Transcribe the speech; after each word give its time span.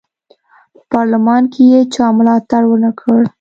په 0.75 0.79
پارلمان 0.93 1.43
کې 1.53 1.61
یې 1.71 1.81
چا 1.93 2.05
ملاتړ 2.17 2.61
ونه 2.67 2.91
کړ. 2.99 3.19